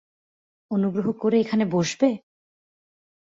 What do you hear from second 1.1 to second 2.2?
করে এখানে বসবে!